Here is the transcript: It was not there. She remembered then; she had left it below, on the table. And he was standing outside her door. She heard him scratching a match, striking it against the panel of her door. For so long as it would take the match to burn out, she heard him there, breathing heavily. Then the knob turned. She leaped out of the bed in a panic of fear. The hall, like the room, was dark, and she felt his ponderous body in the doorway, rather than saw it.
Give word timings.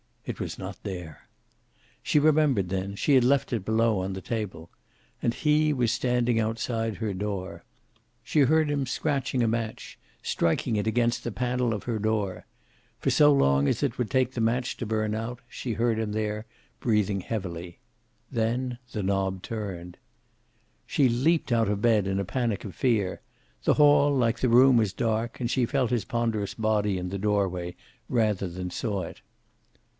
It 0.25 0.39
was 0.39 0.57
not 0.57 0.81
there. 0.83 1.27
She 2.01 2.17
remembered 2.17 2.69
then; 2.69 2.95
she 2.95 3.13
had 3.15 3.23
left 3.23 3.53
it 3.53 3.65
below, 3.65 3.99
on 3.99 4.13
the 4.13 4.21
table. 4.21 4.71
And 5.21 5.33
he 5.33 5.73
was 5.73 5.91
standing 5.91 6.39
outside 6.39 6.95
her 6.95 7.13
door. 7.13 7.65
She 8.23 8.41
heard 8.41 8.71
him 8.71 8.85
scratching 8.85 9.43
a 9.43 9.47
match, 9.47 9.99
striking 10.23 10.75
it 10.75 10.87
against 10.87 11.23
the 11.23 11.31
panel 11.31 11.71
of 11.73 11.83
her 11.83 11.99
door. 11.99 12.45
For 12.99 13.09
so 13.11 13.31
long 13.33 13.67
as 13.67 13.83
it 13.83 13.97
would 13.97 14.09
take 14.09 14.31
the 14.31 14.41
match 14.41 14.77
to 14.77 14.85
burn 14.85 15.13
out, 15.13 15.41
she 15.47 15.73
heard 15.73 15.99
him 15.99 16.13
there, 16.13 16.45
breathing 16.79 17.21
heavily. 17.21 17.79
Then 18.31 18.79
the 18.93 19.03
knob 19.03 19.41
turned. 19.43 19.97
She 20.87 21.09
leaped 21.09 21.51
out 21.51 21.63
of 21.67 21.81
the 21.81 21.87
bed 21.87 22.07
in 22.07 22.19
a 22.19 22.25
panic 22.25 22.63
of 22.63 22.73
fear. 22.73 23.21
The 23.65 23.75
hall, 23.75 24.15
like 24.15 24.39
the 24.39 24.49
room, 24.49 24.77
was 24.77 24.93
dark, 24.93 25.39
and 25.39 25.51
she 25.51 25.65
felt 25.67 25.91
his 25.91 26.05
ponderous 26.05 26.53
body 26.55 26.97
in 26.97 27.09
the 27.09 27.19
doorway, 27.19 27.75
rather 28.07 28.47
than 28.47 28.71
saw 28.71 29.01
it. 29.03 29.21